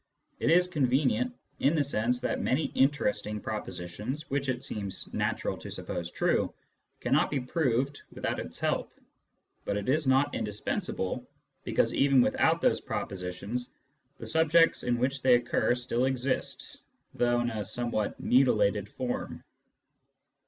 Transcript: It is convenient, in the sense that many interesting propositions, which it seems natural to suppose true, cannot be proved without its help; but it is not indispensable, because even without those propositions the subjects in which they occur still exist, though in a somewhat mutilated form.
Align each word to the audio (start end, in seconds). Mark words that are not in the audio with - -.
It 0.39 0.49
is 0.49 0.67
convenient, 0.67 1.31
in 1.59 1.75
the 1.75 1.83
sense 1.83 2.21
that 2.21 2.41
many 2.41 2.65
interesting 2.73 3.39
propositions, 3.39 4.27
which 4.31 4.49
it 4.49 4.63
seems 4.63 5.07
natural 5.13 5.55
to 5.59 5.69
suppose 5.69 6.09
true, 6.09 6.51
cannot 7.01 7.29
be 7.29 7.39
proved 7.39 8.01
without 8.11 8.39
its 8.39 8.57
help; 8.59 8.91
but 9.63 9.77
it 9.77 9.87
is 9.87 10.07
not 10.07 10.33
indispensable, 10.33 11.29
because 11.65 11.93
even 11.93 12.19
without 12.23 12.61
those 12.61 12.81
propositions 12.81 13.71
the 14.17 14.25
subjects 14.25 14.81
in 14.81 14.97
which 14.97 15.21
they 15.21 15.35
occur 15.35 15.75
still 15.75 16.05
exist, 16.05 16.77
though 17.13 17.39
in 17.41 17.51
a 17.51 17.63
somewhat 17.63 18.19
mutilated 18.19 18.89
form. 18.89 19.43